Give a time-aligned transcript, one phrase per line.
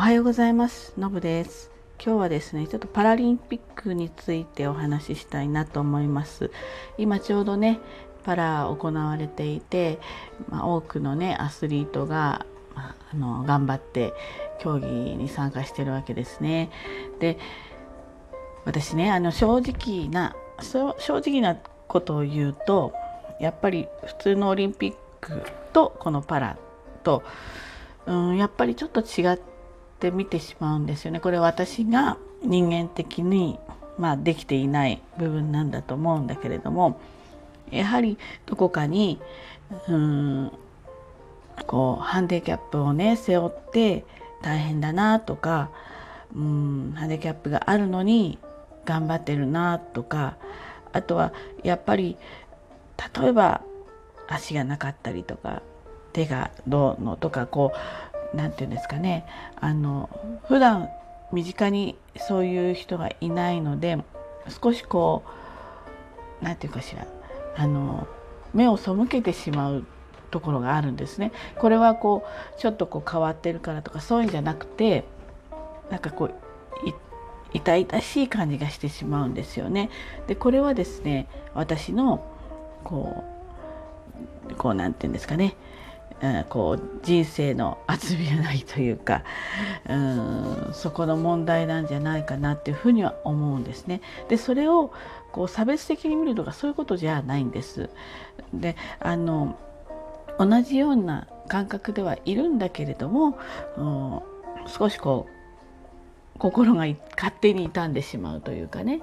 [0.00, 0.94] はようございます。
[0.96, 1.70] のぶです。
[2.02, 6.50] 今日はですねちょっとパラリンピックについてお話ししたいなと思います。
[6.96, 7.80] 今ちょうどね
[8.24, 9.98] パラ行われていて、
[10.48, 14.14] まあ、多くのねアスリートが、まあ、あの頑張って
[14.58, 16.70] 競技に参加してるわけですね。
[17.18, 17.38] で
[18.64, 21.58] 私ねあの正直な正直な
[21.88, 22.94] ことを言うと
[23.38, 25.42] やっぱり普通のオリンピック
[25.74, 26.56] とこのパラ
[27.04, 27.22] と、
[28.06, 29.38] うん、やっぱりちょっと違っ
[30.00, 31.20] て見てしまうんですよね。
[31.20, 33.58] これ私が人間的に、
[33.98, 36.98] まあ、できていない部分なんだと思うんだけれども
[37.70, 39.20] やはりどこかに
[39.88, 40.52] うん
[41.66, 44.04] こうハンディキャップをね背負って
[44.42, 45.70] 大変だなとか
[46.34, 48.38] うんハンディキャップがあるのに
[48.84, 50.36] 頑張ってるなとか
[50.92, 52.16] あとはやっぱり
[53.20, 53.62] 例えば
[54.28, 55.62] 足がなかったりとか
[56.12, 59.26] 手がどうのとかこう何て言うんですかね
[59.60, 60.08] あの
[60.48, 60.88] 普段
[61.32, 63.98] 身近にそういう人がいないので
[64.62, 65.24] 少しこ
[66.40, 67.06] う何て言うかしら
[67.56, 68.06] あの
[68.54, 69.86] 目を背けてしまう
[70.30, 71.32] ところがあるんですね。
[71.58, 72.24] これはこ
[72.56, 75.04] うちょっとこう変わってるからとかそういうんじゃなくて
[75.90, 76.34] なんかこう
[77.52, 79.90] 痛々しい感じがしてしまうんですよね。
[80.26, 82.24] でこれはですね私の
[82.84, 83.24] こ
[84.48, 85.56] うこうなんて言うんですかね
[86.48, 89.24] こう人生の厚みがないというか
[89.88, 94.00] うんそこの問題なんじゃないかなっていうふうには思うんですね。
[94.28, 94.92] でそれを
[95.32, 97.88] こう差別的に見るとかそういうことじゃないんです。
[98.52, 99.56] であの
[100.38, 103.38] 同じような感覚ではいるんだけれども、
[103.76, 104.20] うん、
[104.66, 109.02] 少しこう心が勝手に傷んでしまうというかね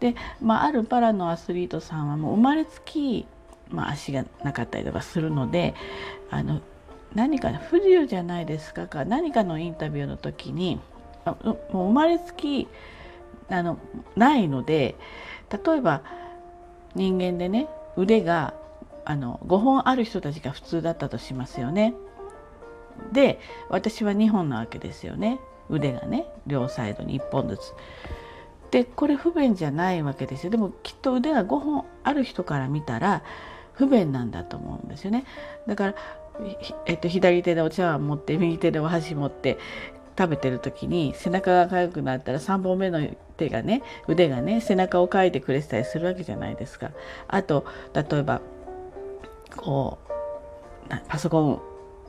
[0.00, 3.26] で、まあ、あるパラのアスリートさんはもう生まれつき
[3.70, 5.74] まあ、足がなかったりとかするので
[6.30, 6.60] あの
[7.14, 10.80] 何か不自由じゃないですかか何かのインタビューの時に
[11.24, 12.68] もう生まれつき
[13.48, 13.78] あの
[14.16, 14.94] ないので
[15.50, 16.02] 例えば
[16.94, 18.54] 人間でね腕が
[19.04, 21.94] あの5本ある人たちが普通だったとしますよね。
[23.12, 25.40] で私は2本なわけですよね
[25.70, 27.74] 腕がね両サイドに1本ずつ。
[28.70, 33.24] でこれ不便じゃないわけですよでもきっと腕が5本ある人から見たら
[33.80, 35.24] 不便なんだと思うんですよね。
[35.66, 35.94] だから、
[36.84, 39.58] えっと、左手でお茶碗持って右手でお箸持って
[40.18, 43.00] 食べてる時に背中が痒くなったら3本目の
[43.38, 46.90] 手がね腕がね背中をかいてくれてたりするわけじゃないですか。
[47.26, 47.64] あと
[47.94, 48.42] 例えば
[49.56, 51.62] こうパソコン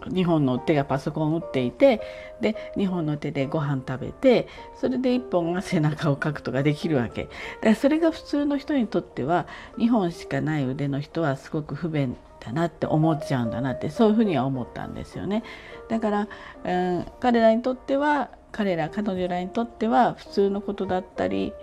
[0.10, 2.02] 2本の手がパソコンを打っていて
[2.42, 7.26] で2本の手でご飯食べてそれで1本が背中をかくとかできるわけ。
[7.26, 7.36] だか
[7.70, 9.48] らそれが普通の人にとっては
[9.78, 15.44] 2本しかない腕の人はすごく不便だなって思っちゃうんだなってそういうふうには思ったんですよね。
[15.90, 16.28] だから、
[16.64, 21.54] うん、彼らにとっては彼ら彼女らにとっては普通のことだったり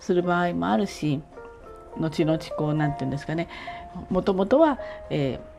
[0.00, 1.22] する場合もあるし
[1.98, 3.48] 後々こう何て言うんですかね。
[4.10, 4.78] もともとは、
[5.10, 5.53] えー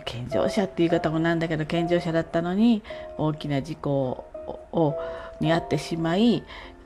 [0.00, 2.82] 健常者って言い方もなんだけど健常者だったのに
[3.18, 4.24] 大きな事故
[4.72, 4.96] を
[5.40, 6.44] に遭ってしまい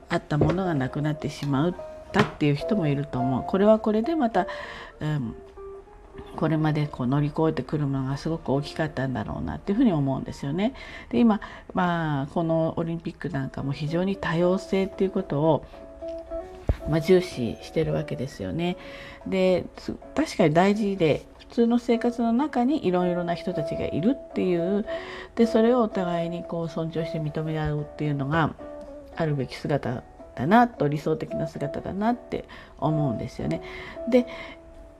[0.09, 1.75] あったものがなくなってしまっ
[2.11, 3.43] たっていう人もいると思う。
[3.43, 4.47] これはこれでまた、
[4.99, 5.35] うん、
[6.35, 10.73] これまでこう乗り越えてくるものがすごく大きかったんだろうなっていうふうに思うんですよね。
[11.09, 11.41] で今、
[11.73, 15.65] まあ、このオリンピックなんかも非常に多様性っていうことを
[16.89, 18.77] まあ、重視してるわけですよね。
[19.25, 19.65] で
[20.15, 24.85] 確かに大事で普通の生活の中にいろいろな人たちがいるっていう
[25.35, 28.53] でそれをお互いにこう尊重して認め合うっていうのが
[29.15, 30.03] あるべき姿
[30.35, 32.45] だなと理想的な姿だなって
[32.77, 33.61] 思うんですよね。
[34.09, 34.27] で、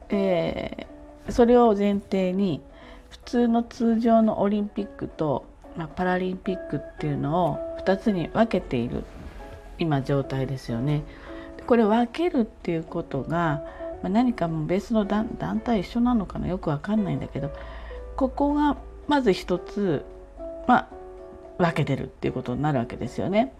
[0.10, 2.62] えー、それを前提に
[3.10, 5.46] 普通の通常のオリンピックと、
[5.76, 9.04] まあ、パラリンピックっていうのを2つに分けている
[9.78, 11.04] 今状態ですよね。
[11.68, 13.64] これ分けるっていうことが
[14.06, 15.28] まあ、何かもベースの団
[15.64, 16.48] 体一緒なのかな？
[16.48, 17.50] よくわかんないんだけど
[18.16, 18.78] ここが
[19.08, 20.06] まず一つ、
[20.68, 20.88] まあ、
[21.58, 23.52] 分けてるっていうことになるわけですよね。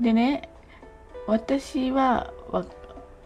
[0.00, 0.48] でね
[1.26, 2.32] 私は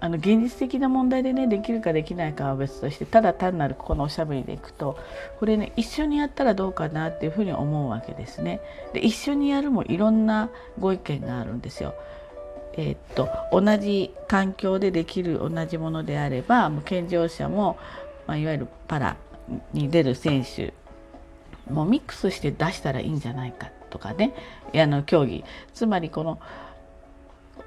[0.00, 4.98] あの現実的な問題でねできるかできないかは別としてただ単なるこのおしゃべりでいくと
[5.38, 8.60] これね一緒にやったらどうかなっていうふうに思うわけですね。
[8.92, 10.50] で一緒にやるもいろんな
[10.80, 11.94] ご意見があるんですよ。
[12.74, 17.78] えー、っと同じ環境でできる同じものであればもう健常者も、
[18.26, 19.16] まあ、いわゆるパラ
[19.72, 20.72] に出る選手
[21.70, 24.34] もミックスして出したらいいんじゃないかとかね
[24.74, 26.40] あの競技つまりこの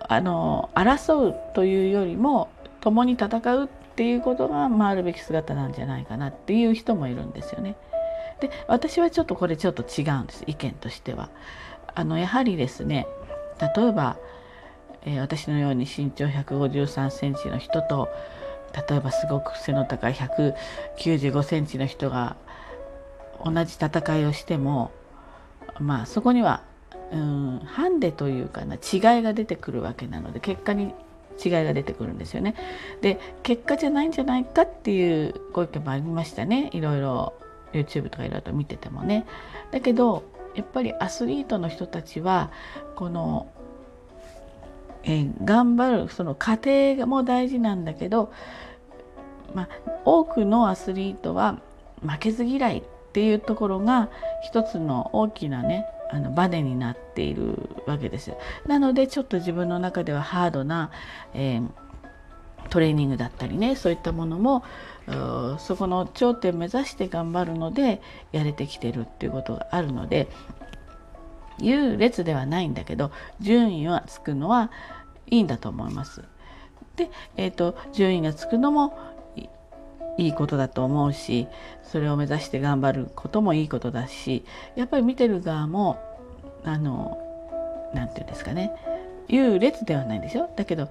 [0.08, 2.50] あの争うというよりも
[2.82, 7.76] 共に戦うっていうことが、まあ、あるべき姿なんじゃないかなっていう人もいるんですよね。
[8.42, 11.30] で私はちょっとこれちょっと違うんです意見としては。
[11.98, 13.08] あのやはりですね
[13.76, 14.18] 例えば、
[15.06, 18.10] えー、私のように身長153センチの人と
[18.90, 22.36] 例えばすごく背の高い195センチの人が
[23.44, 24.92] 同じ戦いをしても
[25.80, 26.64] まあそこには
[27.12, 30.94] うんハンデというかな違いが出てくるわけなので結果に
[31.44, 32.56] 違いが出てくるんですよね。
[33.02, 37.34] で結果じゃないんじゃないかっていうご意見もありましたねいろいろ
[37.74, 39.26] YouTube とかいろいろと見ててもね。
[39.72, 40.24] だけど
[40.56, 42.50] やっぱりアスリートの人たちは
[42.96, 43.48] この、
[45.06, 48.32] えー、頑張るその過程も大事なんだけど、
[49.54, 49.70] ま、
[50.04, 51.62] 多くのアスリートは
[52.02, 54.10] 負けず嫌いっていうところが
[54.44, 58.34] 一つの大きなねあのバネになっているわけです。
[58.68, 60.92] なのでちょっと自分の中ではハードな、
[61.34, 61.70] えー、
[62.70, 64.64] トレーニングだったりねそういったものも
[65.60, 70.28] そこの頂点目指して頑張るのでやれてきてるっていうことがあるので
[71.60, 74.72] 優劣ではないんだけど順位はつくのは
[75.28, 76.24] いいんだと思います。
[76.96, 78.98] で、えーと、順位がつくのも
[80.18, 81.48] いいことだと思うし
[81.84, 86.00] それを目指して頑張ることもいいことだしやっぱり見てる側も
[86.64, 87.18] あの
[87.94, 88.72] 何て言うんですかね
[89.28, 90.90] 優劣ではないんですよだけど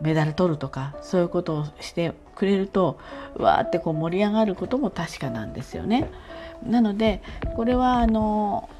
[0.00, 2.98] メダル取るとかそういうことをしてくれると
[3.36, 6.10] わーってこう盛り上がることも確かなんですよね。
[6.64, 7.22] なので
[7.54, 8.70] これはあの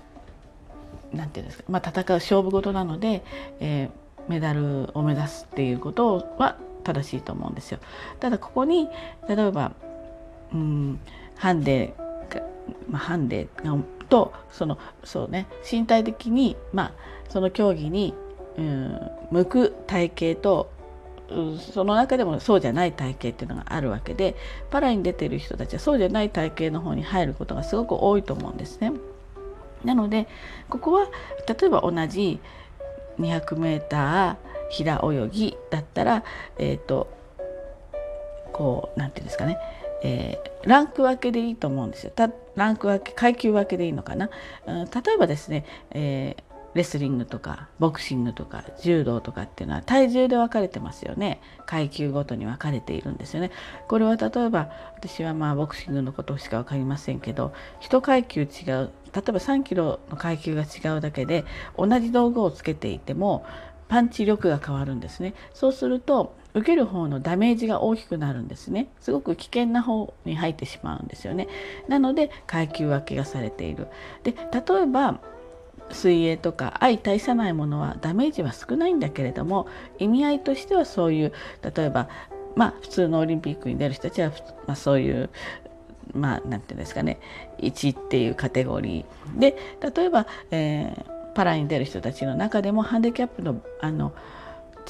[1.13, 3.23] 何て言うんですか、まあ、戦う勝負事なので、
[3.61, 7.79] えー、メダルを目指すっていうことは正しいと思うんですよ。
[8.21, 8.89] ただここに
[9.29, 9.73] 例えば、
[10.53, 11.01] うん、
[11.37, 11.95] ハンデ
[12.89, 13.49] まあ、ハンデ
[14.09, 16.93] とそのそうね身体的に、まあ、
[17.29, 18.15] その競技に、
[18.57, 20.73] うん、向く体型と
[21.73, 24.35] その中でもそうじゃない体型っていうのがあるわけで
[24.71, 28.93] パラに出てる人たちはそうじゃない体型の方に入ることがすごく多いと思うんですね。
[29.85, 30.29] なので
[30.69, 31.09] ここは
[31.47, 32.41] 例えば同じ
[33.19, 34.37] 200m
[34.71, 36.25] 平泳ぎだったら
[36.59, 37.09] えっ、ー、と
[38.53, 39.59] こう何て言うんですかね
[40.03, 42.13] えー、ランク分けでいいと思うんですよ。
[42.57, 44.31] ランク分け階級分けでいいのかな。
[44.67, 46.43] うん、例えばですね、えー、
[46.75, 53.51] レスリングとかボクシングとか柔道とかっていうのは体重で分かれてますよね階級ごとに分かれているんですよね
[53.89, 61.45] これは例えば私はまあボクシングのことしか分かりませんけど1階級違う例えば3キロの階級が違うだけで
[61.77, 63.45] 同じ道具をつけていても
[63.89, 65.35] パンチ力が変わるんですね。
[65.53, 68.89] そうすると受ける方のダメージが大きくなるんですね。
[69.01, 71.49] すごく危険な方に入ってしまうんですよね。
[71.89, 73.89] なので階級分けがされている。
[74.23, 75.21] で例えば
[75.93, 79.67] 水泳とか相対さないものはダメージは少ないんだけれども
[79.99, 81.33] 意味合いとしてはそういう
[81.75, 82.09] 例えば
[82.55, 84.31] まあ普通のオリンピックに出る人たちは、
[84.67, 85.31] まあ、そういう
[86.15, 87.19] まあ何て言うんですかね
[87.59, 89.39] 1っていうカテゴリー。
[89.39, 89.57] で
[89.95, 94.13] 例えば、えー、パラに出る人たちの中でもハンディキャップのあの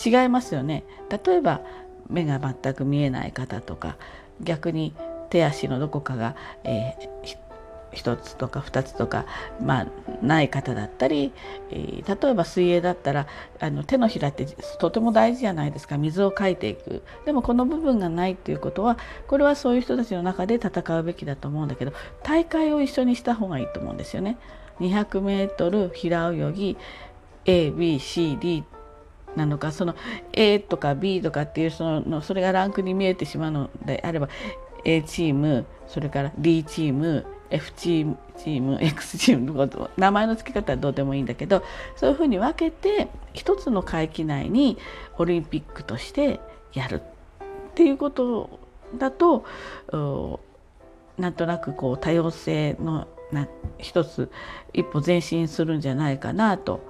[0.05, 0.84] 違いますよね。
[1.25, 1.61] 例えば
[2.08, 3.96] 目が全く見えない方とか
[4.40, 4.94] 逆に
[5.31, 6.34] 手足のどこかが、
[6.64, 7.37] えー、
[7.93, 9.27] 1つとか2つとか、
[9.61, 9.87] まあ、
[10.23, 11.33] ない方だったり、
[11.71, 13.27] えー、例えば水泳だったら
[13.59, 14.47] あの手のひらって
[14.79, 21.93] とても大事じゃないですか水をかいていくでもこの部分がないっていうことはこれはそういう人たちの中で戦うべきだと思うんだけど
[22.23, 24.39] 大会を一緒にした方がいいと思うんですよね。
[24.81, 26.77] 200m 平泳ぎ
[27.44, 28.65] ABCD
[29.37, 29.94] なのかその
[30.32, 34.29] A とか B とかっていうそのそれがランクに見えてしまうのであれば
[34.85, 41.63] A チームそれから D チーム F チームチーム X チームのこと名前の付け方はどうでもいいんだけど
[41.97, 44.79] そういうふうに分けて一つの会期内に
[45.19, 46.41] オリンピックとして
[46.73, 48.61] やるっていうこと
[48.99, 49.45] だと
[51.19, 53.47] なんとなくこう多様性のな
[53.79, 54.31] 一つ
[54.73, 56.81] 一歩前進するんじゃないかなと。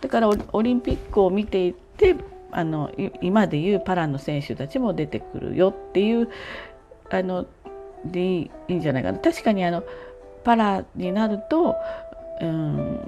[0.00, 2.16] だからオリンピックを見ていって
[2.52, 6.30] あの今でいうパラの選手たちも出てくるよっていう
[7.10, 7.46] あの
[8.04, 9.18] でいいんじゃないかな。
[9.18, 9.84] 確かにあの
[10.44, 11.76] パラになると、
[12.40, 13.00] うん、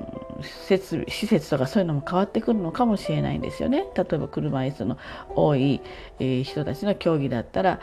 [0.67, 3.87] 設施設とかそういうのも変わってくるのかもしれないんですよね。
[3.95, 4.99] 例えば車椅子の
[5.35, 5.81] 多い、
[6.19, 7.81] え、人たちの競技だったら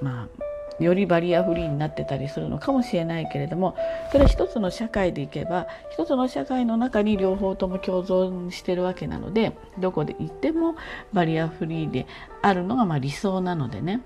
[0.00, 0.42] まあ
[0.82, 3.76] よりバリアフリーになってたりするのかもしれないけれども
[4.10, 10.76] それは一つの社会でいけば一つの社会の中に両方とも共存してるわけなのでどこで行っても
[11.12, 12.06] バリアフリーで
[12.40, 14.00] あるのがま理想なのでね。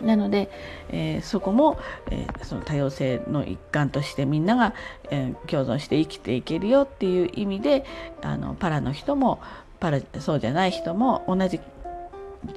[0.00, 0.50] なので、
[0.90, 1.78] えー、そこも、
[2.10, 4.74] えー、その多様性の一環としてみんなが、
[5.10, 7.84] えー、共存して生きていけるよっていう意味で
[8.22, 9.40] あのパラの人も
[9.80, 11.60] パラそうじゃない人も同じ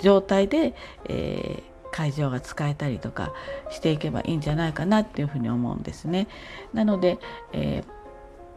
[0.02, 3.34] 状態で、え会場が使えたりとか
[3.72, 6.28] していけばいいんじゃないかなっていうふうに思うんですね。
[6.72, 7.18] なので、
[7.52, 7.84] え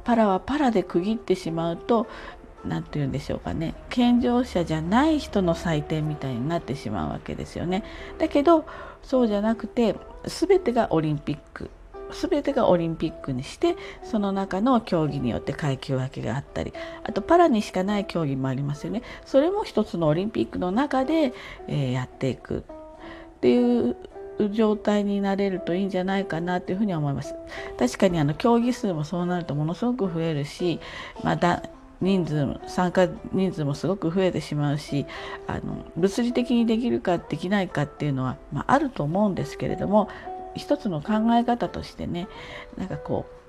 [0.04, 2.06] パラはパラで区切ってしまうと
[2.64, 3.74] 何て言うんでしょうかね。
[3.88, 7.84] 健常者じゃない人の祭典みたいになってしまうわけですよね。
[8.18, 8.64] だけど
[9.02, 11.70] そうじゃなくて全てがオリンピック。
[12.12, 16.72] 全てがオリンピックにしてその中の競技によって階級分けがあったり。
[17.04, 19.02] あとパラにしかない競技もありますよね。
[19.24, 21.32] それも一つのオリンピックの中で、
[21.68, 22.58] えー、やっていく。
[22.58, 23.96] っていう
[24.50, 27.34] 状態になれるといいんじゃないかなというふうに思います。
[27.78, 30.80] 確かにあの競技数もそうなるとものすごく増えるし、
[31.22, 31.62] まあ、
[32.02, 35.06] 人数参加人数もすごく増えてしまうし
[35.46, 40.08] あの物理的にできるかできないかっていうのは、まあ、あると思うんですけれども
[40.54, 42.28] 一つの考え方としてね
[42.76, 43.42] なんかこう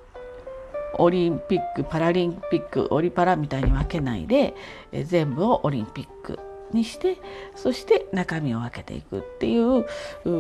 [0.99, 4.53] オリンピックパラリンピックオリパラみたいに分けないで
[4.91, 6.39] え全部をオリンピック
[6.71, 7.17] にして
[7.55, 9.85] そして中身を分けていくっていう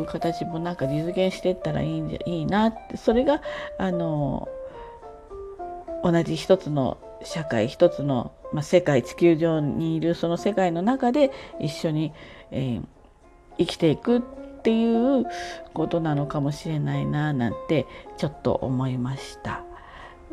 [0.05, 2.97] 形もなんか実現していったらいいんじゃいいなって。
[2.97, 3.41] それが
[3.79, 4.47] あの
[6.03, 12.13] 同じ一つの社会一つの、まあ、世界地球上にいるその世界の中で一緒に、
[12.51, 12.83] えー、
[13.57, 14.21] 生きていくっ
[14.63, 15.25] ていう
[15.73, 17.85] ことなのかもしれないななんて
[18.17, 19.63] ちょっと思いました。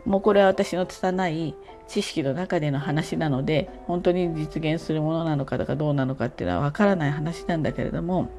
[0.07, 1.55] もうこれは私の拙い
[1.87, 8.31] 知識の中での話なので本当に実現するものなのかとかどうなのかっていうのは分からない話なんだけれども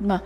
[0.00, 0.22] まあ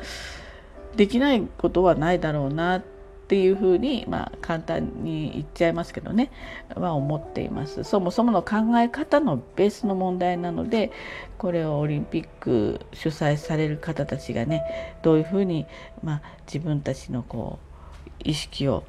[0.97, 2.98] できないことはないだろうなって
[3.29, 6.31] っていうふうに、まあ、簡単に言っちゃいますけどね、
[6.75, 10.91] まあ、思っていますそもそもの考え方のベースの問題なので
[11.37, 15.67] これをオリンピック主催される方たちがねどういうふうに、
[16.03, 18.85] まあ、自分たちのこう意識を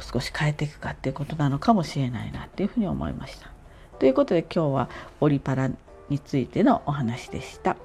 [0.00, 3.50] 少し変えていくかっていうことなのかもしれないなっていうふうに思いました。
[3.98, 4.88] ということで今日は
[5.20, 5.70] オリパラ
[6.08, 7.70] についてのお話でした。
[7.70, 7.76] は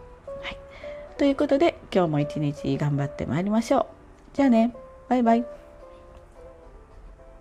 [0.49, 0.57] い、
[1.17, 3.85] ということで今日も一日頑張ってまいりましょう。
[4.33, 4.73] じゃあね
[5.09, 5.62] バイバイ。